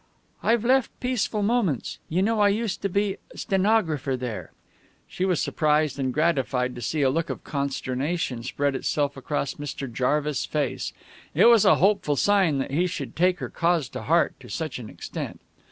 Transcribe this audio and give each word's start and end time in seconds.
"I've 0.41 0.65
left 0.65 0.89
Peaceful 0.99 1.43
Moments. 1.43 1.99
You 2.09 2.23
know 2.23 2.39
I 2.39 2.49
used 2.49 2.81
to 2.81 2.89
be 2.89 3.17
stenographer 3.35 4.17
there." 4.17 4.51
She 5.07 5.25
was 5.25 5.39
surprised 5.39 5.99
and 5.99 6.11
gratified 6.11 6.73
to 6.73 6.81
see 6.81 7.03
a 7.03 7.09
look 7.11 7.29
of 7.29 7.43
consternation 7.43 8.41
spread 8.41 8.73
itself 8.75 9.15
across 9.15 9.59
Mr. 9.61 9.87
Jarvis' 9.93 10.47
face. 10.47 10.91
It 11.35 11.45
was 11.45 11.65
a 11.65 11.75
hopeful 11.75 12.15
sign 12.15 12.57
that 12.57 12.71
he 12.71 12.87
should 12.87 13.15
take 13.15 13.37
her 13.37 13.49
cause 13.49 13.87
to 13.89 14.01
heart 14.01 14.33
to 14.39 14.49
such 14.49 14.79
an 14.79 14.89
extent. 14.89 15.39